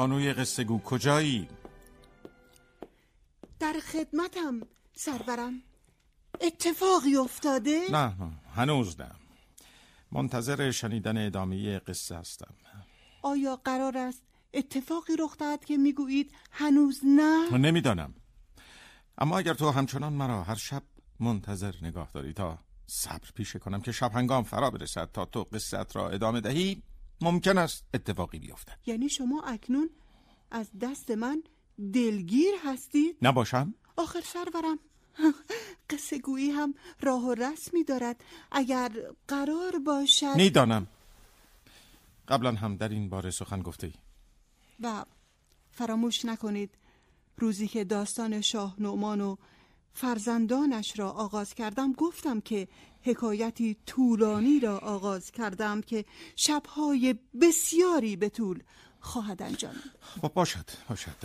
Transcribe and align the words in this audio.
بانوی 0.00 0.32
قصه 0.32 0.64
گو 0.64 0.78
کجایی؟ 0.78 1.48
در 3.58 3.74
خدمتم 3.92 4.60
سرورم 4.94 5.62
اتفاقی 6.40 7.16
افتاده؟ 7.16 7.80
نه 7.92 8.14
هنوز 8.54 9.00
نه 9.00 9.10
منتظر 10.12 10.70
شنیدن 10.70 11.26
ادامه 11.26 11.78
قصه 11.78 12.16
هستم 12.16 12.54
آیا 13.22 13.56
قرار 13.56 13.98
است 13.98 14.22
اتفاقی 14.54 15.16
رخ 15.18 15.36
دهد 15.38 15.64
که 15.64 15.76
می‌گویید 15.76 16.32
هنوز 16.50 17.00
نه؟ 17.04 17.56
نمی‌دانم 17.56 18.14
اما 19.18 19.38
اگر 19.38 19.54
تو 19.54 19.70
همچنان 19.70 20.12
مرا 20.12 20.42
هر 20.42 20.54
شب 20.54 20.82
منتظر 21.20 21.74
نگاه 21.82 22.10
داری 22.14 22.32
تا 22.32 22.58
صبر 22.86 23.28
پیشه 23.34 23.58
کنم 23.58 23.80
که 23.80 23.92
شب 23.92 24.12
هنگام 24.12 24.44
فرا 24.44 24.70
برسد 24.70 25.12
تا 25.12 25.24
تو 25.24 25.42
قصت 25.42 25.96
را 25.96 26.10
ادامه 26.10 26.40
دهی 26.40 26.82
ممکن 27.20 27.58
است 27.58 27.84
اتفاقی 27.94 28.38
بیفتد. 28.38 28.78
یعنی 28.86 29.08
شما 29.08 29.42
اکنون 29.42 29.90
از 30.50 30.70
دست 30.80 31.10
من 31.10 31.42
دلگیر 31.92 32.54
هستید؟ 32.64 33.16
نباشم؟ 33.22 33.74
آخر 33.96 34.20
سرورم. 34.20 34.78
قصه 35.90 36.18
گویی 36.18 36.50
هم 36.50 36.74
راه 37.00 37.24
و 37.26 37.34
رسمی 37.34 37.84
دارد. 37.84 38.24
اگر 38.52 38.90
قرار 39.28 39.78
باشد 39.86 40.36
می‌دانم. 40.36 40.86
قبلا 42.28 42.52
هم 42.52 42.76
در 42.76 42.88
این 42.88 43.08
باره 43.08 43.30
سخن 43.30 43.62
گفته 43.62 43.86
ای 43.86 43.92
و 44.80 45.04
فراموش 45.70 46.24
نکنید 46.24 46.70
روزی 47.38 47.68
که 47.68 47.84
داستان 47.84 48.40
شاه 48.40 48.74
نعمان 48.78 49.20
و 49.20 49.36
فرزندانش 49.92 50.98
را 50.98 51.10
آغاز 51.10 51.54
کردم. 51.54 51.92
گفتم 51.92 52.40
که 52.40 52.68
حکایتی 53.02 53.76
طولانی 53.86 54.60
را 54.60 54.78
آغاز 54.78 55.30
کردم 55.30 55.80
که 55.80 56.04
شبهای 56.36 57.14
بسیاری 57.40 58.16
به 58.16 58.28
طول 58.28 58.62
خواهد 59.00 59.42
انجام 59.42 59.74
خب 60.00 60.32
باشد 60.34 60.70
باشد. 60.88 61.16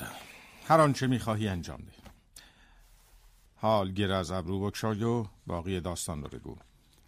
هر 0.67 0.81
آنچه 0.81 1.07
می‌خواهی 1.07 1.47
انجام 1.47 1.81
ده 1.81 1.91
حال 3.55 3.91
گیر 3.91 4.11
از 4.11 4.31
ابرو 4.31 4.59
بکشای 4.59 5.03
و 5.03 5.25
باقی 5.47 5.81
داستان 5.81 6.23
رو 6.23 6.29
بگو. 6.29 6.55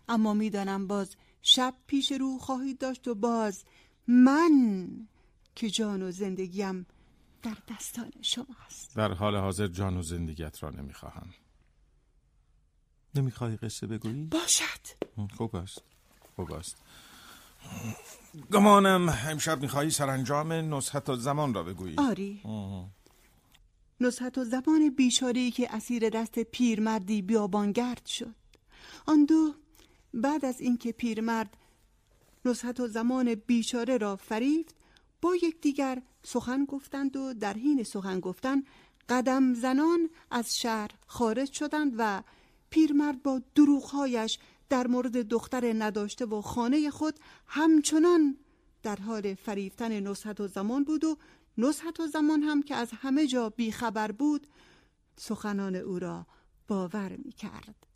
اما 0.09 0.33
می‌دانم 0.33 0.87
باز 0.87 1.15
شب 1.41 1.73
پیش 1.87 2.11
رو 2.11 2.37
خواهید 2.37 2.77
داشت 2.77 3.07
و 3.07 3.15
باز 3.15 3.63
من 4.07 4.87
که 5.55 5.69
جان 5.69 6.01
و 6.01 6.11
زندگیم 6.11 6.85
در 7.43 7.57
دستان 7.69 8.11
شما 8.21 8.55
است 8.65 8.95
در 8.95 9.13
حال 9.13 9.35
حاضر 9.35 9.67
جان 9.67 9.97
و 9.97 10.01
زندگیت 10.01 10.63
را 10.63 10.69
نمی‌خواهم. 10.69 11.33
نمی‌خواهی 13.17 13.57
قصه 13.57 13.87
بگویی؟ 13.87 14.23
باشد. 14.23 15.07
خوب 15.37 15.55
است. 15.55 15.81
خوب 16.35 16.51
است. 16.51 16.77
گمانم 18.51 19.09
امشب 19.09 19.61
می‌خواهی 19.61 19.89
سرانجام 19.89 20.53
نصحت 20.53 21.09
و 21.09 21.15
زمان 21.15 21.53
را 21.53 21.63
بگویی. 21.63 21.95
آری. 21.97 22.41
نصحت 24.01 24.37
و 24.37 24.43
زمان 24.43 24.89
بیچاری 24.89 25.51
که 25.51 25.75
اسیر 25.75 26.09
دست 26.09 26.39
پیرمردی 26.39 27.21
بیابانگرد 27.21 28.05
شد. 28.05 28.35
آن 29.05 29.25
دو 29.25 29.53
بعد 30.13 30.45
از 30.45 30.61
اینکه 30.61 30.91
پیرمرد 30.91 31.57
نصحت 32.45 32.79
و 32.79 32.87
زمان 32.87 33.35
بیچاره 33.35 33.97
را 33.97 34.15
فریفت 34.15 34.75
با 35.21 35.35
یکدیگر 35.35 36.01
سخن 36.23 36.65
گفتند 36.65 37.15
و 37.15 37.33
در 37.33 37.53
حین 37.53 37.83
سخن 37.83 38.19
گفتن 38.19 38.63
قدم 39.09 39.53
زنان 39.53 40.09
از 40.31 40.57
شهر 40.59 40.89
خارج 41.07 41.51
شدند 41.51 41.93
و 41.97 42.23
پیرمرد 42.69 43.23
با 43.23 43.41
دروغهایش 43.55 44.39
در 44.69 44.87
مورد 44.87 45.17
دختر 45.27 45.73
نداشته 45.77 46.25
و 46.25 46.41
خانه 46.41 46.89
خود 46.89 47.19
همچنان 47.47 48.37
در 48.83 48.95
حال 48.95 49.33
فریفتن 49.33 49.99
نصحت 49.99 50.39
و 50.39 50.47
زمان 50.47 50.83
بود 50.83 51.03
و 51.03 51.17
نصحت 51.57 51.99
و 51.99 52.07
زمان 52.07 52.43
هم 52.43 52.63
که 52.63 52.75
از 52.75 52.89
همه 52.91 53.27
جا 53.27 53.49
بیخبر 53.49 54.11
بود 54.11 54.47
سخنان 55.17 55.75
او 55.75 55.99
را 55.99 56.25
باور 56.67 57.17
می 57.17 57.31
کرد. 57.31 57.87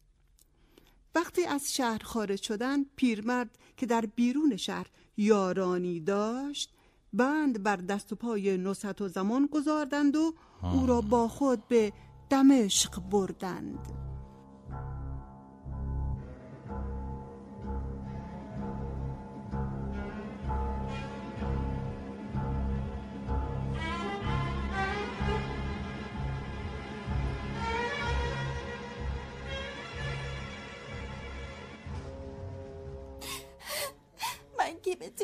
وقتی 1.15 1.45
از 1.45 1.73
شهر 1.73 2.03
خارج 2.03 2.41
شدن 2.41 2.83
پیرمرد 2.95 3.57
که 3.77 3.85
در 3.85 4.05
بیرون 4.05 4.55
شهر 4.57 4.87
یارانی 5.17 5.99
داشت 5.99 6.73
بند 7.13 7.63
بر 7.63 7.75
دست 7.75 8.13
و 8.13 8.15
پای 8.15 8.57
نصحت 8.57 9.01
و 9.01 9.07
زمان 9.07 9.49
گذاردند 9.51 10.15
و 10.15 10.33
او 10.61 10.85
را 10.85 11.01
با 11.01 11.27
خود 11.27 11.67
به 11.67 11.93
دمشق 12.29 12.99
بردند 12.99 14.10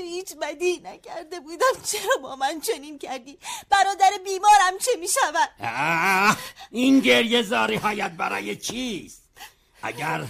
هیچ 0.07 0.35
بدی 0.41 0.81
نکرده 0.84 1.40
بودم. 1.40 1.81
چرا 1.84 2.18
با 2.23 2.35
من 2.35 2.62
چنین 2.62 3.00
کردی؟ 3.00 3.40
برادر 3.69 4.12
بیمارم 4.25 4.78
چه 4.85 4.91
می 5.00 5.07
شود 5.07 5.50
این 6.72 7.00
گریه 7.00 7.41
زاری 7.41 7.75
هایت 7.75 8.12
برای 8.12 8.56
چیست؟ 8.56 9.23
اگر 9.81 10.25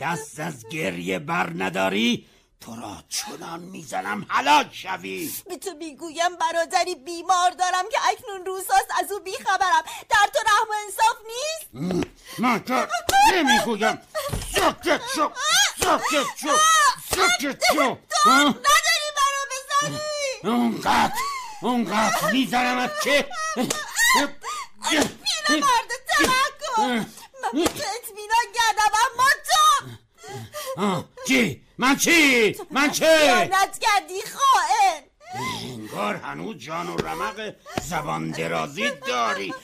دست 0.00 0.40
از 0.40 0.68
گریه 0.68 1.18
بر 1.18 1.52
نداری 1.56 2.28
تو 2.60 2.76
را 2.76 2.96
چنان 3.08 3.60
می‌زنم 3.60 4.26
حلاک 4.28 4.68
شوی. 4.72 5.32
به 5.48 5.56
تو 5.56 5.74
می‌گویم 5.74 6.36
برادری 6.36 6.94
بیمار 6.94 7.50
دارم 7.50 7.84
که 7.92 7.98
اکنون 8.08 8.46
روزاست 8.46 8.88
از 9.02 9.12
او 9.12 9.20
بیخبرم. 9.20 9.84
در 10.10 10.30
تو 10.32 10.38
رحم 10.46 10.68
و 10.70 10.74
انصاف 10.84 11.16
نیست؟ 11.26 12.08
من 12.38 12.64
که 12.64 12.88
نمی‌گویم. 13.34 13.98
سکت 14.54 15.00
شو 15.14 15.30
سکت 15.80 16.26
شو 16.40 16.56
سکت 17.10 17.62
شو. 17.74 17.96
نداری 18.26 18.97
اونقدر 20.44 21.12
اونقدر 21.62 22.30
میزنمت 22.32 23.00
که؟ 23.02 23.26
پیل 24.88 25.60
مرد 25.60 25.90
ترک 26.08 26.78
من 26.78 27.06
به 27.52 27.64
تو 27.64 27.82
اطمینان 27.96 28.46
کردم 28.54 28.92
اما 29.04 29.28
تو. 29.48 31.04
چی؟ 31.28 31.64
من 31.78 31.96
چی؟ 31.96 32.56
من 32.70 32.90
چه؟ 32.90 33.18
خیانت 33.18 33.78
کردی 33.78 34.22
خائن. 34.22 35.02
انگار 35.62 36.16
هنوز 36.16 36.56
جان 36.56 36.88
و 36.88 36.96
رمق 36.96 37.54
زبان 37.82 38.30
درازی 38.30 38.90
داری. 38.90 39.54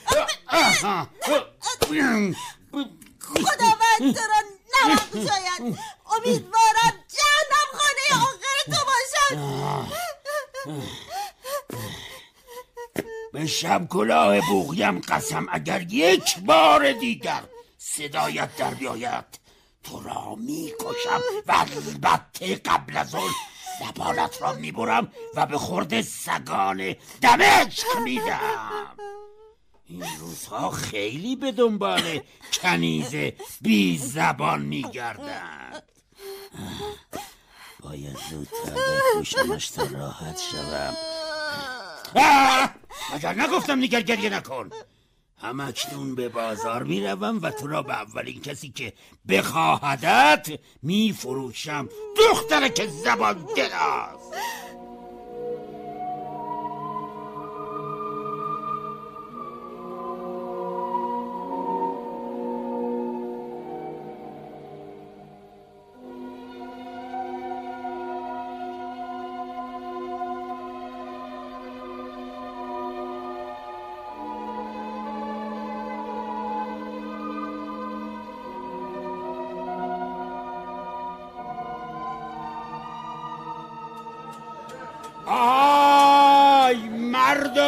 خداوند 3.21 4.15
تو 4.15 4.21
را 4.21 4.41
نبخشاید. 4.75 5.79
امیدوارم 6.11 6.95
جهنم 7.15 7.69
خانه 7.73 8.23
آخر 8.23 8.57
تو 8.65 8.79
باشد. 8.85 9.35
به 13.33 13.47
شب 13.47 13.87
کلاه 13.87 14.39
بوغیم 14.41 14.99
قسم 14.99 15.47
اگر 15.51 15.81
یک 15.81 16.39
بار 16.39 16.91
دیگر 16.91 17.43
صدایت 17.77 18.55
در 18.55 18.73
بیاید 18.73 19.25
تو 19.83 20.03
را 20.03 20.35
می‌کشم 20.35 21.21
و 21.47 21.51
البته 21.51 22.55
قبل 22.55 22.97
از 22.97 23.15
اون 23.15 23.31
زبانت 23.79 24.41
را 24.41 24.53
می‌برم 24.53 25.11
و 25.35 25.45
به 25.45 25.57
خورد 25.57 26.01
سگان 26.01 26.95
دمشق 27.21 27.99
میدم. 28.03 28.95
این 29.85 30.03
روزها 30.19 30.71
خیلی 30.71 31.35
به 31.35 31.51
دنبال 31.51 32.19
کنیز 32.61 33.15
بی 33.61 33.97
زبان 33.97 34.61
میگردند 34.61 35.83
باید 37.85 38.17
زودتر 38.29 38.81
بپوشمش 39.13 39.69
تا 39.69 39.83
راحت 39.83 40.39
شوم. 40.51 40.97
مگر 43.15 43.33
نگفتم 43.33 43.79
نیگر 43.79 44.01
گریه 44.01 44.29
نکن؟ 44.29 44.69
همکنون 45.37 46.15
به 46.15 46.29
بازار 46.29 46.83
می‌روم 46.83 47.39
و 47.41 47.51
تو 47.51 47.67
را 47.67 47.83
به 47.83 47.93
اولین 47.93 48.41
کسی 48.41 48.69
که 48.69 48.93
بخواهدت 49.29 50.47
میفروشم. 50.81 51.89
دختره 52.17 52.69
که 52.69 52.87
زبان 52.87 53.47
دراز! 53.57 54.19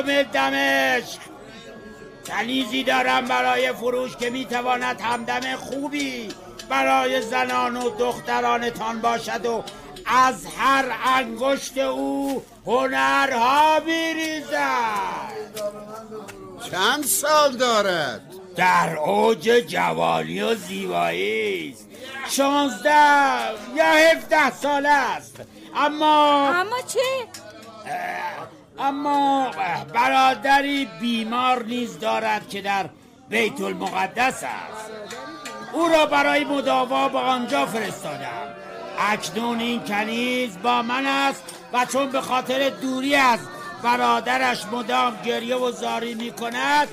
مردم 0.08 0.32
دمشق 0.32 1.20
کنیزی 2.28 2.84
دارم 2.84 3.26
برای 3.26 3.74
فروش 3.74 4.16
که 4.16 4.30
می‌تواند 4.30 5.02
همدم 5.02 5.56
خوبی 5.56 6.30
برای 6.70 7.22
زنان 7.22 7.78
و 7.78 7.90
دخترانتان 7.90 9.02
باشد 9.02 9.46
و 9.46 9.64
از 10.06 10.46
هر 10.46 10.86
انگشت 11.06 11.78
او 11.78 12.44
هنرها 12.66 13.80
میریزد 13.86 15.38
چند 16.72 17.04
سال 17.04 17.58
دارد؟ 17.58 18.22
در 18.56 18.98
اوج 18.98 19.50
جوانی 19.68 20.42
و 20.42 20.56
زیبایی 20.56 21.70
است 21.72 21.88
شانزده 22.30 22.90
یا 23.76 23.86
هفته 23.86 24.52
سال 24.52 24.86
است 24.86 25.36
اما 25.76 26.48
اما 26.50 26.82
چه؟ 26.88 27.00
اما 28.80 29.52
برادری 29.94 30.86
بیمار 31.00 31.64
نیز 31.64 32.00
دارد 32.00 32.50
که 32.50 32.62
در 32.62 32.90
بیت 33.30 33.62
المقدس 33.62 34.44
است. 34.44 34.92
او 35.74 35.88
را 35.88 36.06
برای 36.06 36.46
مداوا 36.46 37.10
به 37.10 37.18
آنجا 37.18 37.66
فرستادم. 37.66 38.48
اکنون 39.00 39.60
این 39.60 39.84
کنیز 39.84 40.58
با 40.64 40.82
من 40.82 41.06
است 41.06 41.44
و 41.74 41.86
چون 41.86 42.10
به 42.10 42.22
خاطر 42.22 42.70
دوری 42.70 43.16
از 43.16 43.40
برادرش 43.84 44.66
مدام 44.66 45.22
گریه 45.26 45.56
و 45.56 45.72
زاری 45.72 46.16
می 46.16 46.32
کند 46.32 46.88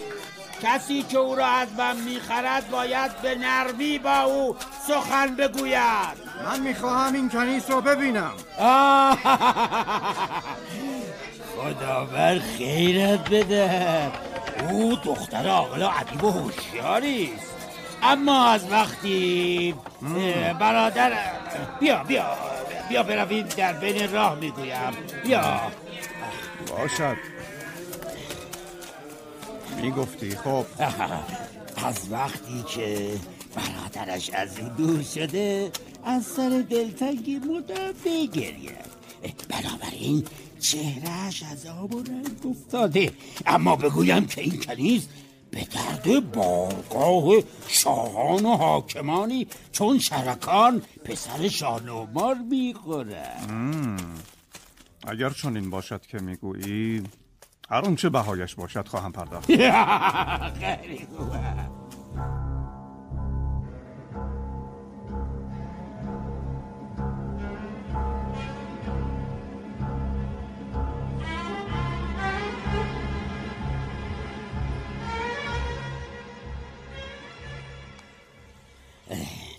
کسی 0.62 1.02
که 1.02 1.18
او 1.18 1.34
را 1.34 1.46
از 1.46 1.68
من 1.78 1.96
می‌خرد 1.96 2.70
باید 2.70 3.22
به 3.22 3.34
نرمی 3.34 3.98
با 3.98 4.20
او 4.20 4.56
سخن 4.88 5.36
بگوید. 5.36 6.34
من 6.44 6.60
می‌خواهم 6.60 7.14
این 7.14 7.28
کنیز 7.28 7.70
را 7.70 7.80
ببینم. 7.80 8.32
خداور 11.64 12.38
خیرت 12.38 13.30
بده. 13.30 14.12
او 14.70 14.96
دختر 14.96 15.48
عاقل 15.48 15.82
و 15.82 15.90
ادیب 16.00 16.24
و 16.24 16.30
هوشیاری 16.30 17.30
است. 17.36 17.54
اما 18.02 18.48
از 18.48 18.70
وقتی 18.70 19.74
برادر 20.60 21.12
بیا 21.80 22.04
بیا 22.04 22.36
بیا 22.88 23.02
برویم 23.02 23.46
در 23.56 23.72
بین 23.72 24.12
راه 24.12 24.34
می‌گویم. 24.34 24.92
بیا. 25.24 25.60
باشد. 26.68 27.16
می‌گفتی 29.82 30.36
خب. 30.36 30.66
از 31.86 32.12
وقتی 32.12 32.64
که 32.68 33.10
برادرش 33.54 34.30
از 34.30 34.60
او 34.60 34.68
دور 34.68 35.02
شده 35.02 35.70
از 36.04 36.24
سر 36.24 36.64
دلتنگی 36.70 37.38
مدام 37.38 37.92
بگرید 38.04 38.74
بنابراین 39.48 40.24
چهرهش 40.64 41.42
از 41.42 41.66
آب 41.66 41.94
و 41.94 42.02
رنگ 42.02 42.46
افتاده. 42.50 43.12
اما 43.46 43.76
بگویم 43.76 44.26
که 44.26 44.40
این 44.40 44.60
کنیز 44.60 45.08
به 45.50 45.64
درد 45.64 46.32
بارگاه 46.32 47.42
شاهان 47.68 48.46
و 48.46 48.56
حاکمانی 48.56 49.46
چون 49.72 49.98
شرکان 49.98 50.82
پسر 51.04 51.48
شانومار 51.48 52.36
می‌خوره 52.50 53.26
اگر 55.06 55.30
چون 55.30 55.56
این 55.56 55.70
باشد 55.70 56.06
که 56.06 56.18
می‌گویی 56.18 57.02
هر 57.70 57.94
چه 57.94 58.08
بهایش 58.08 58.54
باشد 58.54 58.88
خواهم 58.88 59.12
پرداخت. 59.12 59.50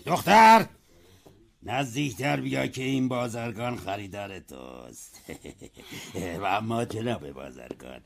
دختر! 0.06 0.66
نزدیکتر 1.62 2.40
بیا 2.40 2.66
که 2.66 2.82
این 2.82 3.08
بازرگان 3.08 3.76
خریدار 3.76 4.38
توست. 4.38 5.20
و 6.42 6.44
اما 6.44 6.84
جناب 6.84 7.30
بازرگان 7.30 8.00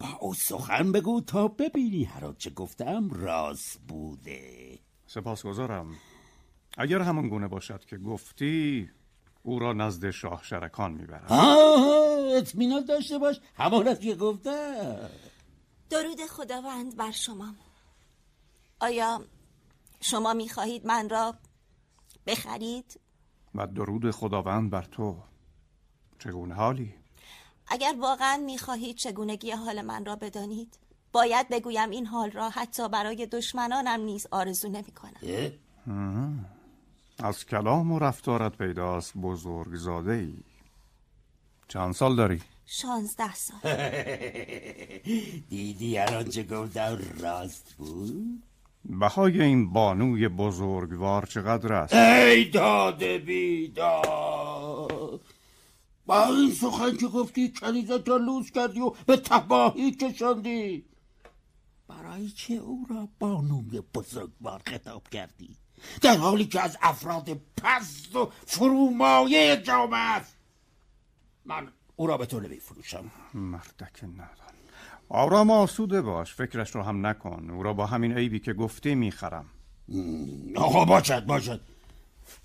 با 0.00 0.06
او 0.20 0.34
سخن 0.34 0.92
بگو 0.92 1.20
تا 1.20 1.48
ببینی 1.48 2.04
هر 2.04 2.32
چه 2.38 2.50
گفتم 2.50 3.10
راست 3.10 3.80
بوده. 3.88 4.78
سپاسگزارم. 5.06 5.96
اگر 6.78 7.00
همون 7.00 7.28
گونه 7.28 7.48
باشد 7.48 7.84
که 7.84 7.98
گفتی 7.98 8.90
او 9.42 9.58
را 9.58 9.72
نزد 9.72 10.10
شاه 10.10 10.42
شرکان 10.44 10.92
می‌برم. 10.92 11.26
آه 11.28 12.36
اطمینان 12.36 12.84
داشته 12.84 13.18
باش. 13.18 13.40
همون 13.56 13.94
که 13.94 14.14
گفتم 14.14 15.10
درود 15.90 16.20
خداوند 16.20 16.96
بر 16.96 17.10
شما. 17.10 17.54
آیا 18.80 19.24
شما 20.00 20.34
می‌خواهید 20.34 20.86
من 20.86 21.08
را 21.08 21.34
بخرید؟ 22.26 23.00
و 23.54 23.66
درود 23.66 24.10
خداوند 24.10 24.70
بر 24.70 24.82
تو. 24.82 25.16
چگونه 26.18 26.54
حالی؟ 26.54 26.94
اگر 27.66 27.94
واقعا 28.00 28.36
می‌خواهید 28.36 28.96
چگونگی 28.96 29.50
حال 29.50 29.82
من 29.82 30.04
را 30.04 30.16
بدانید 30.16 30.78
باید 31.12 31.48
بگویم 31.48 31.90
این 31.90 32.06
حال 32.06 32.30
را 32.30 32.50
حتی 32.50 32.88
برای 32.88 33.26
دشمنانم 33.26 34.00
نیز 34.00 34.26
آرزو 34.30 34.68
نمی 34.68 34.92
کنم 34.92 35.20
از 37.18 37.46
کلام 37.46 37.92
و 37.92 37.98
رفتارت 37.98 38.56
پیداست 38.56 39.16
بزرگ 39.16 39.76
زاده 39.76 40.12
ای 40.12 40.34
چند 41.68 41.94
سال 41.94 42.16
داری؟ 42.16 42.42
شانزده 42.66 43.34
سال. 43.34 43.60
دیدی 45.50 45.98
الان 45.98 46.24
چه 46.24 46.42
گفتم 46.42 46.98
راست 47.18 47.74
بود؟ 47.78 48.42
بهای 48.84 49.42
این 49.42 49.72
بانوی 49.72 50.28
بزرگوار 50.28 51.26
چقدر 51.26 51.72
است؟ 51.72 51.94
ای 51.94 52.44
داده 52.44 53.18
بیداد. 53.18 55.20
با 56.06 56.24
این 56.24 56.50
سخن 56.50 56.96
که 56.96 57.06
گفتی 57.06 57.52
کنیزت 57.52 58.08
را 58.08 58.16
لوس 58.16 58.50
کردی 58.50 58.80
و 58.80 58.90
به 59.06 59.16
تباهی 59.16 59.90
کشاندی. 59.90 60.84
برای 61.88 62.28
چه 62.28 62.54
او 62.54 62.86
را 62.90 63.08
بانوی 63.18 63.82
بزرگوار 63.94 64.62
خطاب 64.66 65.08
کردی؟ 65.08 65.56
در 66.02 66.16
حالی 66.16 66.44
که 66.44 66.60
از 66.60 66.78
افراد 66.82 67.40
پست 67.62 68.16
و 68.16 68.30
فرومایه 68.46 69.56
جامعه 69.56 70.00
است. 70.00 70.36
من 71.44 71.68
او 71.96 72.06
را 72.06 72.16
به 72.16 72.26
تو 72.26 72.40
نمی 72.40 72.56
فروشم. 72.56 73.10
مردک 73.34 74.04
ندان 74.04 74.49
آرام 75.12 75.50
آسوده 75.50 76.02
باش 76.02 76.34
فکرش 76.34 76.74
رو 76.74 76.82
هم 76.82 77.06
نکن 77.06 77.50
او 77.50 77.62
را 77.62 77.72
با 77.72 77.86
همین 77.86 78.12
عیبی 78.12 78.40
که 78.40 78.52
گفتی 78.52 78.94
می‌خرم. 78.94 79.44
آقا 80.56 80.84
باشد 80.84 81.26
باشد. 81.26 81.60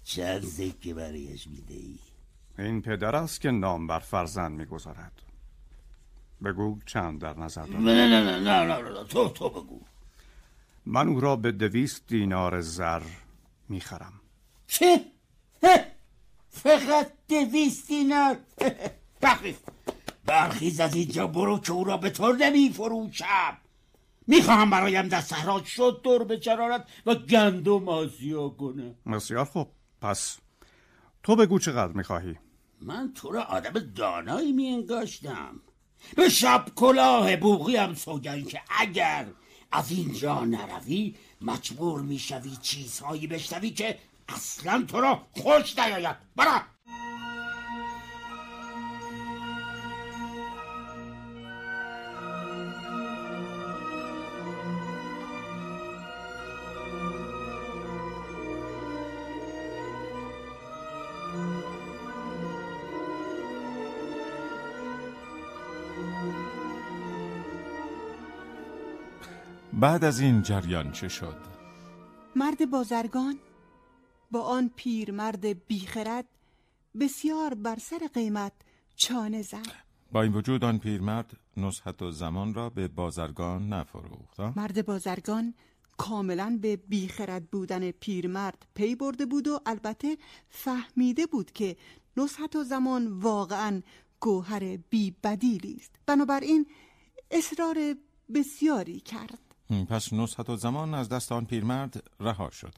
چند 0.04 0.44
سکه 0.44 0.94
برایش 0.94 1.48
میده 1.48 1.74
ای 1.74 1.98
این 2.60 2.82
پدر 2.82 3.16
است 3.16 3.42
که 3.42 3.52
نام 3.52 3.88
بر 3.88 4.00
فرزند 4.00 4.52
می‌گذارد. 4.52 5.12
بگو 6.44 6.80
چند 6.86 7.22
در 7.22 7.40
نظر 7.40 7.66
دارد. 7.66 7.82
نه 7.82 8.08
نه 8.08 8.24
نه 8.24 8.40
نه 8.40 8.64
نه, 8.64 8.90
نه. 8.90 9.04
تو 9.04 9.30
تو 9.30 9.50
بگو. 9.50 9.80
من 10.86 11.08
او 11.08 11.20
را 11.20 11.36
به 11.36 11.52
دویست 11.52 12.08
دینار 12.08 12.62
زر 12.62 13.02
می‌خرم. 13.70 14.14
چه؟ 14.68 15.06
فقط 16.50 17.12
دویست 17.30 17.88
دینار؟ 17.88 18.38
برخیز 19.22 19.56
برخیز 20.26 20.80
از 20.80 20.96
اینجا 20.96 21.28
برو 21.28 21.60
که 21.60 21.72
او 21.72 21.84
را 21.84 21.98
به 21.98 22.10
تو 22.10 22.34
نمی 22.34 22.70
فروشم 22.70 23.58
می‌خواهم 24.28 24.70
برایم 24.70 25.08
در 25.08 25.22
صحرا 25.22 25.64
شد 25.64 26.02
دور 26.04 26.24
بچرارد 26.24 26.90
و 27.06 27.16
گندم 27.16 27.90
آسیا 27.90 28.50
کنه 28.50 28.96
بسیار 29.14 29.46
خوب. 29.46 29.68
پس 30.02 30.38
تو 31.24 31.36
بگو 31.36 31.60
چقدر 31.60 31.94
می‌خواهی؟ 31.94 32.36
من 32.82 33.12
تو 33.16 33.32
را 33.32 33.44
آدم 33.44 33.80
دانایی 33.80 34.52
می 34.52 34.68
انگاشتم 34.70 35.60
به 36.16 36.30
شب 36.30 36.66
کلاه 36.76 37.36
بوغیم 37.36 37.94
سوگن 37.94 38.44
که 38.44 38.62
اگر 38.80 39.26
از 39.72 39.92
اینجا 39.92 40.46
نروی 40.46 41.16
مجبور 41.42 42.02
می‌شوی 42.02 42.58
چیزهایی 42.62 43.28
بشنوی 43.28 43.70
که 43.70 44.00
اصلا 44.30 44.86
تو 44.88 45.02
را 45.02 45.22
خوش 45.32 45.80
نیاید. 45.80 46.16
برا 46.36 46.62
بعد 69.80 70.04
از 70.04 70.20
این 70.20 70.42
جریان 70.42 70.92
چه 70.92 71.08
شد؟ 71.08 71.36
مرد 72.36 72.70
بازرگان 72.70 73.40
با 74.32 74.42
آن 74.42 74.72
پیرمرد 74.76 75.68
بیخرد 75.68 76.26
بسیار 77.00 77.54
بر 77.54 77.76
سر 77.80 78.10
قیمت 78.14 78.54
چانه 78.96 79.42
زد. 79.42 79.86
با 80.12 80.22
این 80.22 80.34
وجود 80.34 80.64
آن 80.64 80.80
پیرمرد 80.80 81.38
نصحت 81.58 82.02
و 82.02 82.12
زمان 82.12 82.54
را 82.54 82.70
به 82.70 82.88
بازرگان 82.88 83.70
نفروخت 83.70 84.40
مرد 84.40 84.86
بازرگان 84.86 85.54
کاملا 85.98 86.60
به 86.62 86.76
بیخرد 86.76 87.46
بودن 87.52 87.92
پیرمرد 87.92 88.66
پی 88.76 88.96
برده 88.96 89.26
بود 89.26 89.48
و 89.48 89.60
البته 89.66 90.18
فهمیده 90.50 91.26
بود 91.26 91.52
که 91.52 91.78
نصحت 92.18 92.56
و 92.56 92.64
زمان 92.64 93.08
واقعا 93.08 93.82
گوهر 94.20 94.78
بی 94.78 95.16
بدیلی 95.24 95.78
است. 95.80 95.92
بنابراین 96.06 96.68
اصرار 97.32 97.78
بسیاری 98.34 99.00
کرد. 99.00 99.45
پس 99.70 100.14
نصحت 100.14 100.50
و 100.50 100.56
زمان 100.56 100.94
از 100.94 101.10
دست 101.10 101.32
آن 101.32 101.46
پیرمرد 101.46 102.04
رها 102.20 102.50
شد 102.50 102.74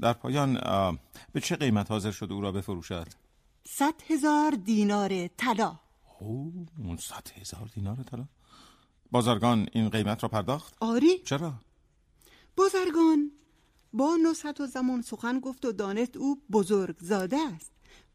در 0.00 0.12
پایان 0.12 0.54
به 1.32 1.40
چه 1.40 1.56
قیمت 1.56 1.90
حاضر 1.90 2.10
شد 2.10 2.32
او 2.32 2.40
را 2.40 2.52
بفروشد؟ 2.52 3.08
صد 3.64 3.94
هزار 4.08 4.50
دینار 4.50 5.28
طلا 5.28 5.78
او 6.18 6.66
صد 6.98 7.28
هزار 7.40 7.70
دینار 7.74 7.96
طلا 7.96 8.24
بازرگان 9.10 9.68
این 9.72 9.88
قیمت 9.88 10.22
را 10.22 10.28
پرداخت؟ 10.28 10.74
آری 10.80 11.18
چرا؟ 11.18 11.54
بازرگان 12.56 13.30
با 13.92 14.16
نصحت 14.30 14.60
و 14.60 14.66
زمان 14.66 15.02
سخن 15.02 15.40
گفت 15.40 15.64
و 15.64 15.72
دانست 15.72 16.16
او 16.16 16.42
بزرگ 16.52 16.96
زاده 17.00 17.36
است 17.56 17.72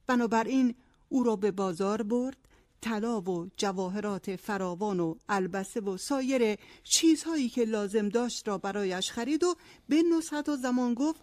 بنابراین 0.07 0.75
او 1.09 1.23
را 1.23 1.35
به 1.35 1.51
بازار 1.51 2.03
برد 2.03 2.42
طلا 2.83 3.21
و 3.21 3.49
جواهرات 3.57 4.35
فراوان 4.35 4.99
و 4.99 5.15
البسه 5.29 5.81
و 5.81 5.97
سایر 5.97 6.57
چیزهایی 6.83 7.49
که 7.49 7.65
لازم 7.65 8.09
داشت 8.09 8.47
را 8.47 8.57
برایش 8.57 9.11
خرید 9.11 9.43
و 9.43 9.55
به 9.89 10.03
نصحت 10.17 10.49
و 10.49 10.55
زمان 10.55 10.93
گفت 10.93 11.21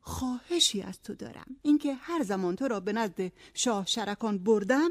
خواهشی 0.00 0.82
از 0.82 1.02
تو 1.02 1.14
دارم. 1.14 1.56
اینکه 1.62 1.94
هر 1.94 2.22
زمان 2.22 2.56
تو 2.56 2.68
را 2.68 2.80
به 2.80 2.92
نزد 2.92 3.32
شاه 3.54 3.86
شرکان 3.86 4.38
بردم 4.38 4.90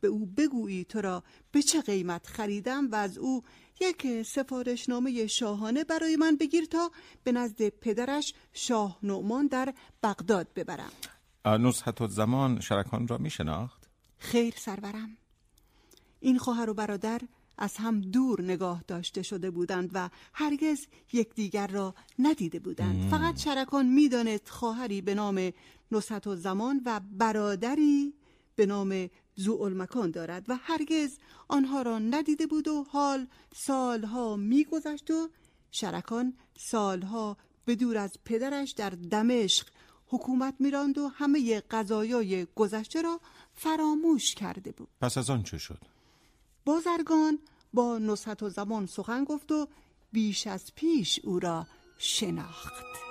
به 0.00 0.08
او 0.08 0.26
بگویی 0.26 0.84
تو 0.84 1.00
را 1.00 1.22
به 1.52 1.62
چه 1.62 1.82
قیمت 1.82 2.26
خریدم 2.26 2.90
و 2.90 2.94
از 2.94 3.18
او 3.18 3.42
یک 3.80 4.22
سفارشنامه 4.22 5.26
شاهانه 5.26 5.84
برای 5.84 6.16
من 6.16 6.36
بگیر 6.36 6.64
تا 6.64 6.90
به 7.24 7.32
نزد 7.32 7.68
پدرش 7.68 8.34
شاه 8.52 8.98
نعمان 9.02 9.46
در 9.46 9.74
بغداد 10.02 10.48
ببرم. 10.56 10.92
نصحت 11.44 12.00
و 12.00 12.06
زمان 12.06 12.60
شرکان 12.60 13.08
را 13.08 13.18
می 13.18 13.30
شناخت؟ 13.30 13.90
خیر 14.18 14.54
سرورم. 14.56 15.16
این 16.20 16.38
خواهر 16.38 16.70
و 16.70 16.74
برادر 16.74 17.20
از 17.58 17.76
هم 17.76 18.00
دور 18.00 18.42
نگاه 18.42 18.84
داشته 18.88 19.22
شده 19.22 19.50
بودند 19.50 19.90
و 19.94 20.10
هرگز 20.32 20.86
یکدیگر 21.12 21.66
را 21.66 21.94
ندیده 22.18 22.58
بودند. 22.58 23.10
فقط 23.10 23.38
شرکان 23.38 23.86
می‌دانست 23.86 24.48
خواهری 24.48 25.00
به 25.00 25.14
نام 25.14 25.52
نصحت 25.92 26.26
و 26.26 26.36
زمان 26.36 26.82
و 26.84 27.00
برادری 27.12 28.14
به 28.56 28.66
نام 28.66 29.08
زوالمکان 29.36 30.10
دارد 30.10 30.44
و 30.48 30.58
هرگز 30.62 31.18
آنها 31.48 31.82
را 31.82 31.98
ندیده 31.98 32.46
بود 32.46 32.68
و 32.68 32.86
حال 32.90 33.26
سالها 33.54 34.36
میگذشت 34.36 35.10
و 35.10 35.28
شرکان 35.70 36.34
سالها 36.58 37.36
به 37.64 37.74
دور 37.76 37.96
از 37.96 38.12
پدرش 38.24 38.70
در 38.72 38.90
دمشق 38.90 39.66
حکومت 40.06 40.54
میراند 40.58 40.98
و 40.98 41.08
همه 41.08 41.60
قضایای 41.60 42.46
گذشته 42.54 43.02
را 43.02 43.20
فراموش 43.52 44.34
کرده 44.34 44.72
بود. 44.72 44.88
پس 45.00 45.18
از 45.18 45.30
آن 45.30 45.42
چه 45.42 45.58
شد؟ 45.58 45.78
بازرگان 46.70 47.38
با 47.74 47.98
نصحت 47.98 48.42
و 48.42 48.48
زمان 48.48 48.86
سخن 48.86 49.24
گفت 49.24 49.52
و 49.52 49.68
بیش 50.12 50.46
از 50.46 50.74
پیش 50.74 51.20
او 51.24 51.38
را 51.38 51.66
شناخت. 51.98 53.09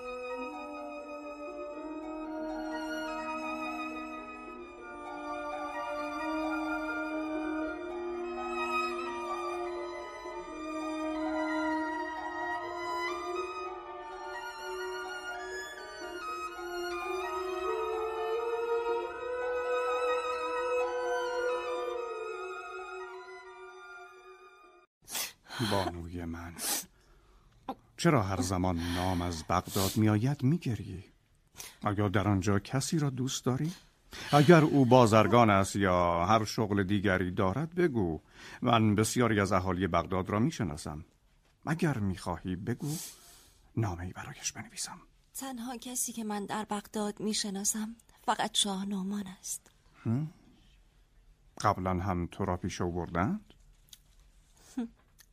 بانوی 25.71 26.25
من. 26.25 26.53
چرا 27.97 28.23
هر 28.23 28.41
زمان 28.41 28.79
نام 28.95 29.21
از 29.21 29.43
بغداد 29.49 29.97
میآید 29.97 30.43
میگری 30.43 31.03
آیا 31.83 32.09
در 32.09 32.27
آنجا 32.27 32.59
کسی 32.59 32.99
را 32.99 33.09
دوست 33.09 33.45
داری؟ 33.45 33.73
اگر 34.31 34.63
او 34.63 34.85
بازرگان 34.85 35.49
است 35.49 35.75
یا 35.75 36.25
هر 36.25 36.45
شغل 36.45 36.83
دیگری 36.83 37.31
دارد 37.31 37.75
بگو. 37.75 38.19
من 38.61 38.95
بسیاری 38.95 39.39
از 39.39 39.51
اهالی 39.51 39.87
بغداد 39.87 40.29
را 40.29 40.39
می‌شناسم. 40.39 41.05
اگر 41.65 41.97
می‌خواهی 41.97 42.55
بگو 42.55 42.95
نامه 43.77 44.13
برایش 44.13 44.51
بنویسم. 44.51 44.97
تنها 45.35 45.77
کسی 45.77 46.13
که 46.13 46.23
من 46.23 46.45
در 46.45 46.65
بغداد 46.69 47.19
می‌شناسم 47.19 47.95
فقط 48.25 48.57
شاه 48.57 48.85
نومان 48.85 49.27
است 49.39 49.71
قبلا 51.61 51.91
هم 51.91 52.27
تو 52.31 52.45
را 52.45 52.57
پیش 52.57 52.81
آوردند؟ 52.81 53.53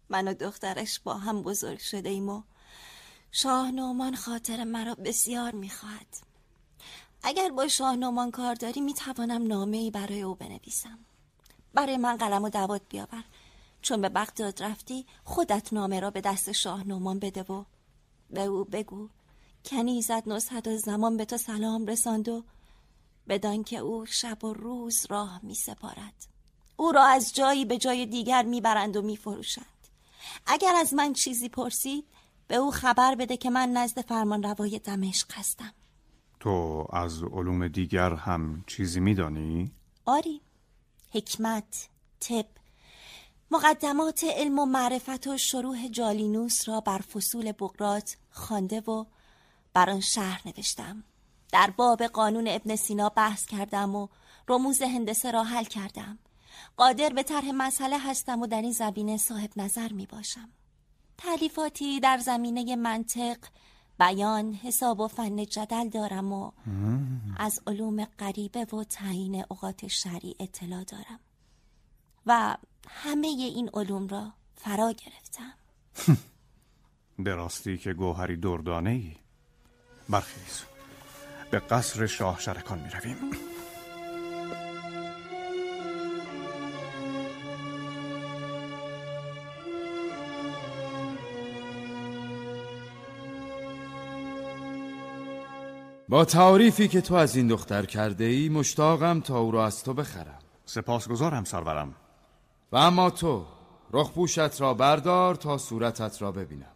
من 0.08 0.28
و 0.28 0.34
دخترش 0.34 1.00
با 1.00 1.14
هم 1.14 1.42
بزرگ 1.42 1.78
شده 1.78 2.08
ایم 2.08 2.28
و 2.28 2.42
شاه 3.32 3.70
نومان 3.70 4.16
خاطر 4.16 4.64
مرا 4.64 4.94
بسیار 4.94 5.54
می‌خواهد. 5.54 6.06
اگر 7.22 7.50
با 7.50 7.68
شاه 7.68 7.96
نومان 7.96 8.30
کار 8.30 8.54
داری 8.54 8.80
می‌توانم 8.80 9.46
نامه 9.46 9.76
ای 9.76 9.90
برای 9.90 10.22
او 10.22 10.34
بنویسم. 10.34 10.98
برای 11.74 11.96
من 11.96 12.16
قلم 12.16 12.44
و 12.44 12.48
دوات 12.48 12.82
بیاور. 12.88 13.24
چون 13.82 14.00
به 14.00 14.08
بغداد 14.08 14.62
رفتی 14.62 15.06
خودت 15.24 15.72
نامه 15.72 16.00
را 16.00 16.10
به 16.10 16.20
دست 16.20 16.52
شاه 16.52 16.88
نومان 16.88 17.18
بده 17.18 17.42
و 17.42 17.64
به 18.30 18.42
او 18.42 18.64
بگو. 18.64 19.08
کنیزت 19.64 20.28
نصحت 20.28 20.68
و 20.68 20.76
زمان 20.76 21.16
به 21.16 21.24
تو 21.24 21.36
سلام 21.36 21.86
رساند 21.86 22.28
و 22.28 22.44
بدان 23.28 23.64
که 23.64 23.78
او 23.78 24.06
شب 24.06 24.44
و 24.44 24.52
روز 24.52 25.06
راه 25.10 25.40
می 25.42 25.54
سپارد 25.54 26.26
او 26.76 26.92
را 26.92 27.04
از 27.04 27.34
جایی 27.34 27.64
به 27.64 27.78
جای 27.78 28.06
دیگر 28.06 28.42
می‌برند 28.42 28.96
و 28.96 29.02
میفروشند. 29.02 29.75
اگر 30.46 30.74
از 30.76 30.94
من 30.94 31.12
چیزی 31.12 31.48
پرسید 31.48 32.04
به 32.48 32.56
او 32.56 32.70
خبر 32.70 33.14
بده 33.14 33.36
که 33.36 33.50
من 33.50 33.68
نزد 33.68 34.00
فرمان 34.00 34.42
روای 34.42 34.78
دمشق 34.78 35.32
هستم. 35.32 35.72
تو 36.40 36.86
از 36.92 37.22
علوم 37.22 37.68
دیگر 37.68 38.14
هم 38.14 38.64
چیزی 38.66 39.00
میدانی؟ 39.00 39.72
آری. 40.04 40.40
حکمت، 41.10 41.88
طب 42.20 42.46
مقدمات 43.50 44.24
علم 44.24 44.58
و 44.58 44.66
معرفت 44.66 45.26
و 45.26 45.38
شروع 45.38 45.88
جالینوس 45.88 46.68
را 46.68 46.80
بر 46.80 46.98
فصول 46.98 47.52
بقرات 47.52 48.16
خوانده 48.30 48.80
و 48.80 49.04
بر 49.72 49.90
آن 49.90 50.00
شهر 50.00 50.42
نوشتم. 50.46 51.04
در 51.52 51.70
باب 51.70 52.02
قانون 52.02 52.48
ابن 52.48 52.76
سینا 52.76 53.08
بحث 53.08 53.46
کردم 53.46 53.94
و 53.94 54.08
رموز 54.48 54.82
هندسه 54.82 55.30
را 55.30 55.44
حل 55.44 55.64
کردم. 55.64 56.18
قادر 56.76 57.08
به 57.08 57.22
طرح 57.22 57.50
مسئله 57.54 57.98
هستم 57.98 58.42
و 58.42 58.46
در 58.46 58.62
این 58.62 58.72
زمینه 58.72 59.16
صاحب 59.16 59.50
نظر 59.56 59.92
می 59.92 60.06
باشم. 60.06 60.48
تعلیفاتی 61.18 62.00
در 62.00 62.18
زمینه 62.18 62.76
منطق 62.76 63.36
بیان 63.98 64.54
حساب 64.54 65.00
و 65.00 65.08
فن 65.08 65.44
جدل 65.44 65.88
دارم 65.88 66.32
و 66.32 66.52
از 67.36 67.60
علوم 67.66 68.04
غریبه 68.04 68.64
و 68.64 68.84
تعیین 68.84 69.44
اوقات 69.48 69.86
شرعی 69.86 70.36
اطلاع 70.40 70.84
دارم. 70.84 71.20
و 72.26 72.56
همه 72.88 73.26
این 73.26 73.70
علوم 73.74 74.08
را 74.08 74.32
فرا 74.54 74.92
گرفتم. 74.92 75.54
به 77.24 77.34
راستی 77.34 77.78
که 77.78 77.92
گوهری 77.92 78.36
دردانه 78.36 78.90
ای 78.90 79.16
برخیز. 80.08 80.62
به 81.50 81.58
قصر 81.58 82.06
شاه 82.06 82.40
شرکان 82.40 82.78
می 82.78 82.90
رویم. 82.90 83.55
با 96.08 96.24
تعریفی 96.24 96.88
که 96.88 97.00
تو 97.00 97.14
از 97.14 97.36
این 97.36 97.46
دختر 97.46 97.86
کرده 97.86 98.24
ای 98.24 98.48
مشتاقم 98.48 99.20
تا 99.20 99.38
او 99.38 99.50
را 99.50 99.66
از 99.66 99.84
تو 99.84 99.94
بخرم. 99.94 100.38
سپاسگزارم 100.64 101.44
سرورم. 101.44 101.94
و 102.72 102.76
اما 102.76 103.10
تو 103.10 103.46
رخپوشت 103.92 104.60
را 104.60 104.74
بردار 104.74 105.34
تا 105.34 105.58
صورتت 105.58 106.22
را 106.22 106.32
ببینم. 106.32 106.72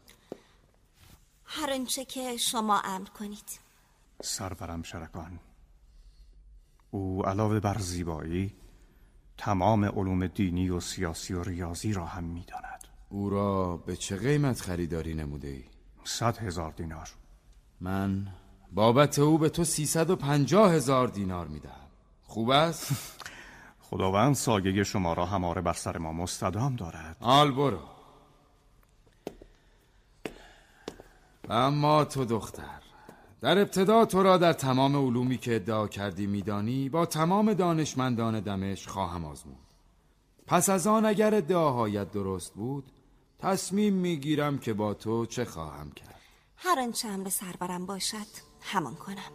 هر 1.45 1.73
آنچه 1.73 2.05
که 2.05 2.37
شما 2.37 2.81
امر 2.85 3.09
کنید. 3.09 3.61
سرورم 4.23 4.83
شرکان 4.83 5.39
او 6.91 7.27
علاوه 7.27 7.61
بر 7.61 7.79
زیبایی 7.79 8.53
تمام 9.39 9.85
علوم 9.85 10.27
دینی 10.27 10.71
و 10.71 10.81
سیاسی 10.81 11.35
و 11.35 11.43
ریاضی 11.43 11.93
را 11.93 12.07
هم 12.07 12.25
می‌داند. 12.25 12.85
او 13.09 13.31
را 13.31 13.77
به 13.77 13.97
چه 13.97 14.17
قیمت 14.17 14.61
خریداری 14.61 15.15
نموده 15.15 15.49
ای؟ 15.49 15.65
صد 16.05 16.39
هزار 16.39 16.73
دینار. 16.73 17.09
من 17.81 18.29
بابت 18.75 19.19
او 19.19 19.39
به 19.39 19.49
تو 19.49 19.65
سیصد 19.65 20.11
و 20.11 20.17
پنجاه 20.17 20.73
هزار 20.73 21.09
دینار 21.09 21.47
می‌دهم. 21.47 21.75
خوب 22.23 22.51
است؟ 22.51 22.93
خداوند 23.91 24.35
سایه 24.35 24.85
شما 24.85 25.13
را 25.13 25.27
هماره 25.27 25.61
بر 25.63 25.73
سر 25.73 25.99
ما 25.99 26.13
مستدام 26.13 26.77
دارد. 26.77 27.17
آل 27.21 27.51
برو. 27.51 27.81
اما 31.49 32.05
تو 32.05 32.25
دختر 32.25 32.81
در 33.41 33.59
ابتدا 33.59 34.05
تو 34.05 34.23
را 34.23 34.39
در 34.39 34.53
تمام 34.53 34.97
علومی 34.97 35.39
که 35.39 35.57
ادعا 35.57 35.89
کردی 35.89 36.27
میدانی 36.27 36.89
با 36.89 37.07
تمام 37.07 37.55
دانشمندان 37.55 38.41
دمش 38.41 38.89
خواهم 38.89 39.25
آزمود. 39.25 39.57
پس 40.47 40.69
از 40.69 40.87
آن 40.87 41.07
اگر 41.07 41.35
ادعاهایت 41.35 42.11
درست 42.11 42.55
بود 42.55 42.85
تصمیم 43.39 43.95
می‌گیرم 43.95 44.59
که 44.59 44.73
با 44.73 44.95
تو 44.95 45.27
چه 45.27 45.45
خواهم 45.45 45.93
کرد. 45.93 46.21
هر 46.57 46.81
آنچه 46.81 47.09
امر 47.09 47.29
سرورم 47.29 47.87
باشد. 47.87 48.50
همان 48.63 48.95
کنم. 48.95 49.33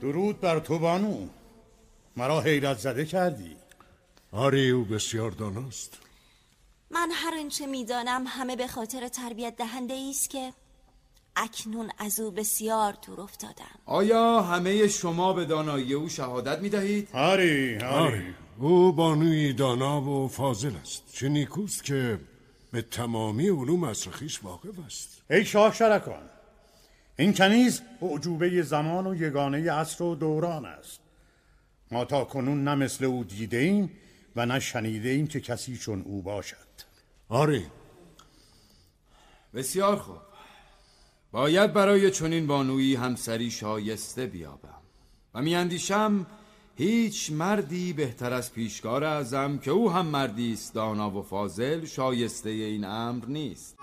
درود 0.00 0.40
بر 0.40 0.58
تو 0.58 0.78
بانو. 0.78 1.28
مرا 2.16 2.40
حیرت 2.40 2.78
زده 2.78 3.04
کردی. 3.04 3.56
آری 4.32 4.70
او 4.70 4.84
بسیار 4.84 5.30
داناست. 5.30 5.98
من 6.90 7.10
هر 7.12 7.34
آنچه 7.40 7.66
می‌دانم 7.66 8.24
همه 8.26 8.56
به 8.56 8.66
خاطر 8.66 9.08
تربیت 9.08 9.56
دهنده 9.56 9.94
است 10.10 10.30
که 10.30 10.52
اکنون 11.36 11.90
از 11.98 12.20
او 12.20 12.30
بسیار 12.30 12.96
دور 13.06 13.20
افتادم. 13.20 13.78
آیا 13.86 14.42
همه 14.42 14.88
شما 14.88 15.32
به 15.32 15.44
دانایی 15.44 15.94
او 15.94 16.08
شهادت 16.08 16.58
می 16.58 16.68
دهید؟ 16.68 17.08
آری. 17.12 17.78
آری 17.78 18.34
او 18.58 18.92
بانوی 18.92 19.52
دانا 19.52 20.02
و 20.02 20.28
فاضل 20.28 20.76
است. 20.82 21.02
چه 21.12 21.28
نیکوست 21.28 21.84
که 21.84 22.20
به 22.72 22.82
تمامی 22.82 23.48
علوم 23.48 23.84
از 23.84 24.08
خیش 24.08 24.42
واقف 24.42 24.78
است. 24.86 25.22
ای 25.30 25.44
شاه 25.44 25.74
شرکان 25.74 26.22
این 27.18 27.34
کنیز 27.34 27.82
عجوبه 28.02 28.62
زمان 28.62 29.06
و 29.06 29.14
یگانه 29.14 29.72
عصر 29.72 30.04
و 30.04 30.14
دوران 30.14 30.64
است. 30.64 31.00
ما 31.90 32.04
تا 32.04 32.24
کنون 32.24 32.64
نه 32.64 32.74
مثل 32.74 33.04
او 33.04 33.24
دیده 33.24 33.56
ایم 33.56 33.90
و 34.36 34.46
نه 34.46 34.60
شنیده 34.60 35.08
ایم 35.08 35.26
که 35.26 35.40
کسی 35.40 35.76
چون 35.76 36.02
او 36.02 36.22
باشد. 36.22 36.56
آری 37.28 37.66
بسیار 39.54 39.96
خوب. 39.96 40.16
باید 41.36 41.72
برای 41.72 42.10
چنین 42.10 42.46
بانویی 42.46 42.94
همسری 42.94 43.50
شایسته 43.50 44.26
بیابم. 44.26 44.80
و 45.34 45.42
میاندیشم 45.42 46.26
هیچ 46.76 47.32
مردی 47.32 47.92
بهتر 47.92 48.32
از 48.32 48.52
پیشکار 48.52 49.04
ازم 49.04 49.58
که 49.58 49.70
او 49.70 49.90
هم 49.90 50.06
مردی 50.06 50.52
است 50.52 50.74
دانا 50.74 51.10
و 51.10 51.22
فاضل 51.22 51.84
شایسته 51.84 52.50
این 52.50 52.84
امر 52.84 53.24
نیست. 53.26 53.76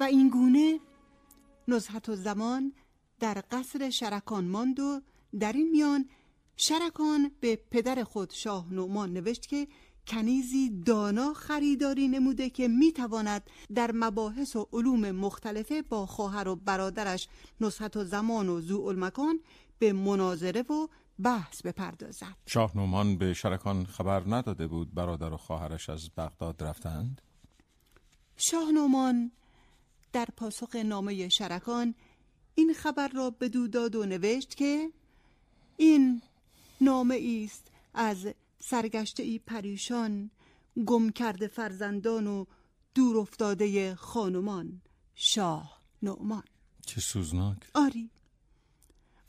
و 0.00 0.04
این 0.04 0.28
گونه 0.28 0.80
نزهت 1.68 2.08
و 2.08 2.16
زمان 2.16 2.72
در 3.20 3.42
قصر 3.50 3.90
شرکان 3.90 4.44
ماند 4.44 4.80
و 4.80 5.00
در 5.38 5.52
این 5.52 5.70
میان 5.70 6.08
شرکان 6.56 7.30
به 7.40 7.56
پدر 7.70 8.04
خود 8.04 8.30
شاه 8.30 8.74
نومان 8.74 9.12
نوشت 9.12 9.46
که 9.46 9.68
کنیزی 10.06 10.82
دانا 10.86 11.32
خریداری 11.32 12.08
نموده 12.08 12.50
که 12.50 12.68
می‌تواند 12.68 13.50
در 13.74 13.90
مباحث 13.94 14.56
و 14.56 14.68
علوم 14.72 15.10
مختلفه 15.10 15.82
با 15.82 16.06
خواهر 16.06 16.48
و 16.48 16.56
برادرش 16.56 17.28
نصحت 17.60 17.96
و 17.96 18.04
زمان 18.04 18.48
و 18.48 18.60
زو 18.60 18.80
المکان 18.80 19.40
به 19.78 19.92
مناظره 19.92 20.62
و 20.62 20.88
بحث 21.18 21.62
بپردازد. 21.62 22.36
شاه 22.46 22.76
نومان 22.76 23.18
به 23.18 23.34
شرکان 23.34 23.84
خبر 23.84 24.22
نداده 24.26 24.66
بود 24.66 24.94
برادر 24.94 25.32
و 25.32 25.36
خواهرش 25.36 25.90
از 25.90 26.10
بغداد 26.16 26.62
رفتند؟ 26.62 27.20
شاه 28.36 28.70
نومان 28.72 29.30
در 30.16 30.28
پاسخ 30.36 30.76
نامه 30.76 31.28
شرکان 31.28 31.94
این 32.54 32.74
خبر 32.74 33.08
را 33.08 33.30
به 33.30 33.48
داد 33.48 33.96
و 33.96 34.06
نوشت 34.06 34.54
که 34.54 34.92
این 35.76 36.22
نامه 36.80 37.44
است 37.44 37.66
از 37.94 38.26
سرگشته 38.60 39.22
ای 39.22 39.38
پریشان 39.38 40.30
گم 40.86 41.10
کرده 41.10 41.48
فرزندان 41.48 42.26
و 42.26 42.44
دور 42.94 43.16
افتاده 43.18 43.94
خانمان 43.94 44.80
شاه 45.14 45.80
نعمان. 46.02 46.44
چه 46.86 47.00
سوزناک. 47.00 47.58
آری. 47.74 48.10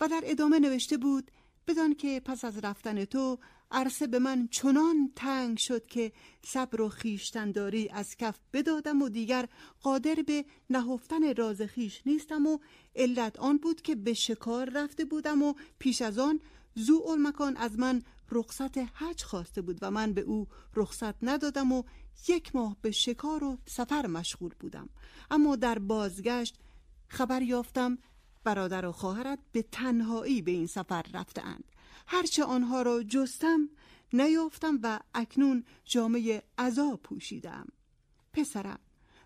و 0.01 0.07
در 0.07 0.21
ادامه 0.23 0.59
نوشته 0.59 0.97
بود 0.97 1.31
بدان 1.67 1.95
که 1.95 2.21
پس 2.25 2.45
از 2.45 2.57
رفتن 2.57 3.05
تو 3.05 3.39
عرصه 3.71 4.07
به 4.07 4.19
من 4.19 4.47
چنان 4.51 5.11
تنگ 5.15 5.57
شد 5.57 5.85
که 5.85 6.11
صبر 6.45 6.81
و 6.81 6.89
خیشتنداری 6.89 7.89
از 7.89 8.15
کف 8.15 8.39
بدادم 8.53 9.01
و 9.01 9.09
دیگر 9.09 9.47
قادر 9.81 10.15
به 10.27 10.45
نهفتن 10.69 11.35
راز 11.35 11.61
خیش 11.61 12.01
نیستم 12.05 12.45
و 12.45 12.59
علت 12.95 13.39
آن 13.39 13.57
بود 13.57 13.81
که 13.81 13.95
به 13.95 14.13
شکار 14.13 14.69
رفته 14.69 15.05
بودم 15.05 15.43
و 15.43 15.53
پیش 15.79 16.01
از 16.01 16.19
آن 16.19 16.39
زو 16.75 17.15
مکان 17.19 17.57
از 17.57 17.79
من 17.79 18.01
رخصت 18.31 18.77
حج 18.77 19.23
خواسته 19.23 19.61
بود 19.61 19.77
و 19.81 19.91
من 19.91 20.13
به 20.13 20.21
او 20.21 20.47
رخصت 20.75 21.23
ندادم 21.23 21.71
و 21.71 21.83
یک 22.27 22.55
ماه 22.55 22.77
به 22.81 22.91
شکار 22.91 23.43
و 23.43 23.57
سفر 23.65 24.07
مشغول 24.07 24.53
بودم. 24.59 24.89
اما 25.31 25.55
در 25.55 25.79
بازگشت 25.79 26.55
خبر 27.07 27.41
یافتم 27.41 27.97
برادر 28.43 28.85
و 28.85 28.91
خواهرت 28.91 29.39
به 29.51 29.61
تنهایی 29.61 30.41
به 30.41 30.51
این 30.51 30.67
سفر 30.67 31.05
رفتهاند. 31.13 31.63
هرچه 32.07 32.43
آنها 32.43 32.81
را 32.81 33.03
جستم 33.03 33.69
نیافتم 34.13 34.79
و 34.83 34.99
اکنون 35.13 35.65
جامعه 35.85 36.43
عذا 36.57 36.99
پوشیدم 37.03 37.67
پسرم 38.33 38.79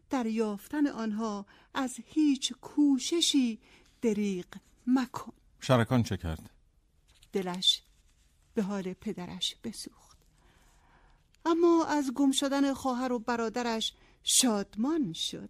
در 0.09 0.25
یافتن 0.25 0.87
آنها 0.87 1.45
از 1.73 1.99
هیچ 2.05 2.53
کوششی 2.61 3.59
دریغ 4.01 4.45
مکن 4.87 5.33
شرکان 5.59 6.03
چه 6.03 6.17
کرد؟ 6.17 6.49
دلش 7.33 7.81
به 8.53 8.63
حال 8.63 8.93
پدرش 8.93 9.55
بسوخت 9.63 10.17
اما 11.45 11.85
از 11.85 12.11
گم 12.13 12.31
شدن 12.31 12.73
خواهر 12.73 13.11
و 13.11 13.19
برادرش 13.19 13.93
شادمان 14.23 15.13
شد 15.13 15.49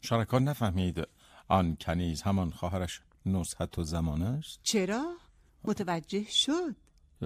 شرکان 0.00 0.44
نفهمید 0.44 1.02
آن 1.48 1.76
کنیز 1.80 2.22
همان 2.22 2.50
خواهرش 2.50 3.00
نصحت 3.26 3.78
و 3.78 3.82
زمان 3.82 4.22
است؟ 4.22 4.60
چرا؟ 4.62 5.16
متوجه 5.64 6.24
شد. 6.28 6.76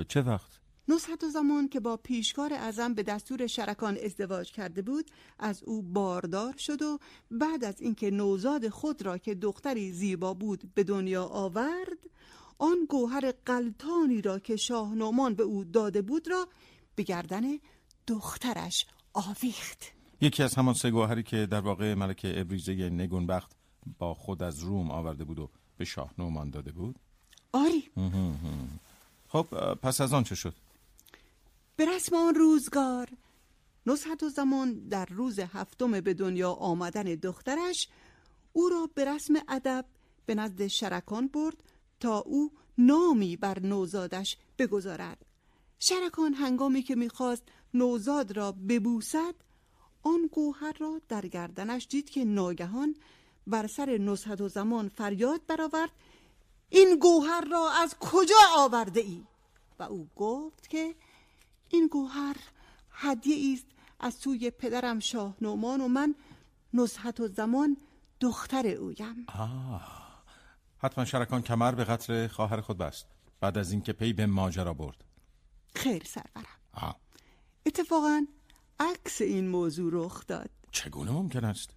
چه 0.09 0.23
وقت؟ 0.23 0.61
نصحت 0.89 1.25
و 1.25 1.29
زمان 1.29 1.69
که 1.69 1.81
با 1.81 1.97
پیشکار 1.97 2.53
ازم 2.55 2.95
به 2.95 3.03
دستور 3.03 3.47
شرکان 3.47 3.99
ازدواج 4.05 4.53
کرده 4.53 4.83
بود 4.83 5.11
از 5.39 5.63
او 5.63 5.83
باردار 5.83 6.55
شد 6.59 6.83
و 6.83 6.99
بعد 7.31 7.65
از 7.65 7.81
اینکه 7.81 8.11
نوزاد 8.11 8.69
خود 8.69 9.03
را 9.03 9.19
که 9.19 9.35
دختری 9.35 9.93
زیبا 9.93 10.35
بود 10.35 10.75
به 10.75 10.85
دنیا 10.85 11.25
آورد 11.25 11.99
آن 12.59 12.87
گوهر 12.89 13.33
قلتانی 13.47 14.23
را 14.23 14.39
که 14.39 14.57
شاه 14.57 14.95
نومان 14.95 15.35
به 15.35 15.43
او 15.43 15.65
داده 15.65 16.03
بود 16.03 16.29
را 16.29 16.49
به 16.95 17.03
گردن 17.03 17.43
دخترش 18.07 18.87
آویخت. 19.15 19.93
یکی 20.21 20.43
از 20.43 20.55
همان 20.55 20.75
سه 20.75 20.91
گوهری 20.91 21.23
که 21.23 21.47
در 21.47 21.61
واقع 21.61 21.95
ملکه 21.95 22.41
ابریزه 22.41 22.73
نگونبخت 22.73 23.53
با 23.99 24.15
خود 24.15 24.43
از 24.43 24.59
روم 24.59 24.91
آورده 24.91 25.25
بود 25.25 25.39
و 25.39 25.51
به 25.77 25.85
شاه 25.85 26.15
نومان 26.19 26.51
داده 26.51 26.73
بود؟ 26.73 26.99
آری. 27.53 27.91
خب 29.29 29.47
پس 29.83 30.01
از 30.01 30.13
آن 30.13 30.25
چه 30.25 30.35
شد؟ 30.35 30.55
به 31.77 31.85
رسم 31.85 32.17
آن 32.17 32.35
روزگار 32.35 33.09
نصحت 33.87 34.23
و 34.23 34.29
زمان 34.29 34.89
در 34.89 35.05
روز 35.05 35.39
هفتم 35.39 36.01
به 36.01 36.15
دنیا 36.15 36.53
آمدن 36.53 37.03
دخترش 37.03 37.89
او 38.53 38.69
را 38.69 38.91
به 38.95 39.05
رسم 39.05 39.35
ادب 39.49 39.85
به 40.27 40.35
نزد 40.35 40.67
شرکان 40.67 41.29
برد 41.29 41.65
تا 42.01 42.19
او 42.19 42.53
نامی 42.79 43.37
بر 43.37 43.59
نوزادش 43.59 44.37
بگذارد. 44.59 45.27
شرکان 45.79 46.35
هنگامی 46.35 46.83
که 46.83 46.95
می‌خواست 46.95 47.43
نوزاد 47.75 48.37
را 48.37 48.53
ببوسد 48.53 49.35
آن 50.03 50.31
گوهر 50.33 50.73
را 50.79 51.01
در 51.09 51.27
گردنش 51.27 51.87
دید 51.91 52.11
که 52.11 52.25
ناگهان 52.25 52.95
بر 53.47 53.67
سر 53.67 53.99
نصحت 53.99 54.41
و 54.41 54.49
زمان 54.49 54.89
فریاد 54.89 55.41
برآورد 55.47 55.91
این 56.71 56.99
گوهر 56.99 57.45
را 57.51 57.71
از 57.83 57.95
کجا 58.01 58.35
آورده 58.57 59.01
ای؟ 59.01 59.25
و 59.79 59.83
او 59.83 60.09
گفت 60.17 60.69
که 60.69 60.95
این 61.69 61.87
گوهر 61.87 62.37
هدیه 62.91 63.55
است 63.55 63.67
از 64.01 64.15
سوی 64.15 64.51
پدرم 64.51 64.99
شاه 64.99 65.37
نومان 65.41 65.81
و 65.81 65.89
من 65.89 66.15
نزحت 66.75 67.21
و 67.21 67.29
زمان 67.29 67.77
دختر 68.21 68.67
اویم 68.67 69.27
آه. 69.29 70.23
حتما 70.79 71.05
شرکان 71.05 71.43
کمر 71.43 71.73
به 71.73 71.85
قطر 71.85 72.29
خواهر 72.29 72.61
خود 72.61 72.79
بست 72.79 73.07
بعد 73.41 73.59
از 73.59 73.73
اینکه 73.73 73.93
پی 73.93 74.13
به 74.13 74.27
ماجرا 74.27 74.75
برد 74.75 75.05
خیر 75.75 76.03
سرورم 76.05 76.59
آه. 76.73 76.97
اتفاقا 77.67 78.27
عکس 78.81 79.21
این 79.21 79.49
موضوع 79.49 79.91
رخ 79.95 80.27
داد 80.27 80.51
چگونه 80.73 81.11
ممکن 81.11 81.45
است؟ 81.45 81.71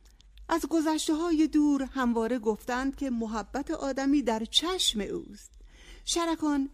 از 0.52 0.66
گذشته 0.70 1.16
های 1.16 1.48
دور 1.48 1.84
همواره 1.84 2.40
گفتند 2.40 2.96
که 2.96 3.10
محبت 3.10 3.72
آدمی 3.72 4.22
در 4.22 4.46
چشم 4.46 5.00
اوست. 5.00 5.52
شرکان 6.06 6.70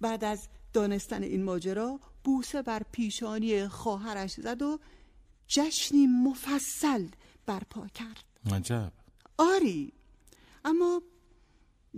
بعد 0.00 0.24
از 0.24 0.48
دانستن 0.72 1.22
این 1.22 1.42
ماجرا 1.42 2.00
بوسه 2.24 2.62
بر 2.62 2.82
پیشانی 2.92 3.68
خواهرش 3.68 4.32
زد 4.32 4.62
و 4.62 4.78
جشنی 5.46 6.06
مفصل 6.06 7.06
برپا 7.46 7.86
کرد. 7.86 8.24
عجب. 8.52 8.92
آری 9.38 9.92
اما 10.64 11.02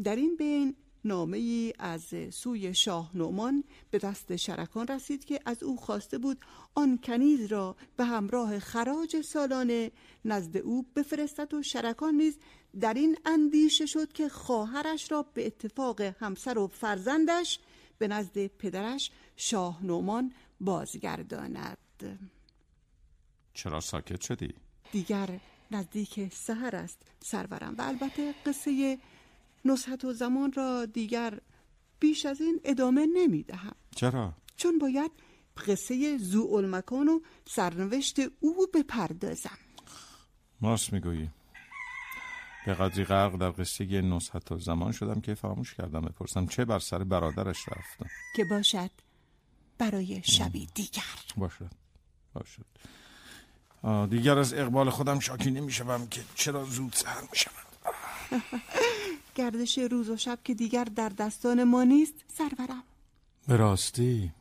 در 0.04 0.16
این 0.16 0.36
بین 0.36 0.76
نامه 1.04 1.38
ای 1.38 1.72
از 1.78 2.14
سوی 2.30 2.74
شاه 2.74 3.10
نومان 3.14 3.64
به 3.90 3.98
دست 3.98 4.36
شرکان 4.36 4.86
رسید 4.86 5.24
که 5.24 5.40
از 5.46 5.62
او 5.62 5.76
خواسته 5.76 6.18
بود 6.18 6.44
آن 6.74 6.98
کنیز 6.98 7.46
را 7.46 7.76
به 7.96 8.04
همراه 8.04 8.58
خراج 8.58 9.20
سالانه 9.20 9.90
نزد 10.24 10.56
او 10.56 10.86
بفرستد 10.96 11.54
و 11.54 11.62
شرکان 11.62 12.14
نیز 12.14 12.38
در 12.80 12.94
این 12.94 13.16
اندیشه 13.24 13.86
شد 13.86 14.12
که 14.12 14.28
خواهرش 14.28 15.12
را 15.12 15.22
به 15.22 15.46
اتفاق 15.46 16.00
همسر 16.00 16.58
و 16.58 16.66
فرزندش 16.66 17.58
به 17.98 18.08
نزد 18.08 18.46
پدرش 18.46 19.10
شاه 19.36 19.84
نومان 19.84 20.32
بازگرداند 20.60 21.78
چرا 23.54 23.80
ساکت 23.80 24.20
شدی؟ 24.20 24.54
دیگر 24.92 25.40
نزدیک 25.70 26.32
سهر 26.32 26.76
است 26.76 26.98
سرورم 27.20 27.74
و 27.78 27.82
البته 27.82 28.34
قصه 28.46 28.98
نصحت 29.64 30.04
و 30.04 30.12
زمان 30.12 30.52
را 30.52 30.86
دیگر 30.86 31.38
بیش 32.00 32.26
از 32.26 32.40
این 32.40 32.60
ادامه 32.64 33.06
نمی 33.06 33.42
دهم 33.42 33.74
چرا؟ 33.96 34.32
چون 34.56 34.78
باید 34.78 35.10
قصه 35.66 36.18
زوالمکان 36.18 37.08
و 37.08 37.20
سرنوشت 37.44 38.16
او 38.40 38.66
بپردازم. 38.74 39.58
راست 40.62 40.92
می‌گویی. 40.92 41.30
به 42.66 42.74
قدری 42.74 43.04
غرق 43.04 43.36
در 43.36 43.50
قصه 43.50 43.84
نصحت 44.00 44.52
و 44.52 44.58
زمان 44.58 44.92
شدم 44.92 45.20
که 45.20 45.34
فراموش 45.34 45.74
کردم 45.74 46.00
بپرسم 46.00 46.46
چه 46.46 46.64
بر 46.64 46.78
سر 46.78 47.04
برادرش 47.04 47.68
رفتم. 47.68 48.06
که 48.36 48.44
باشد 48.44 48.90
برای 49.78 50.22
شبی 50.24 50.68
دیگر. 50.74 51.02
باشد 51.36 51.70
باشد. 52.32 52.66
دیگر 54.10 54.38
از 54.38 54.54
اقبال 54.54 54.90
خودم 54.90 55.18
شاکی 55.18 55.50
نمی‌شوم 55.50 56.06
که 56.06 56.20
چرا 56.34 56.64
زود 56.64 56.92
سهر 56.92 57.22
می‌شوم. 57.30 57.52
گردش 59.34 59.78
روز 59.78 60.10
و 60.10 60.16
شب 60.16 60.38
که 60.44 60.54
دیگر 60.54 60.84
در 60.84 61.08
دستان 61.08 61.64
ما 61.64 61.84
نیست 61.84 62.14
سرورم. 62.28 62.82
به 63.48 63.56
راستی. 63.56 64.32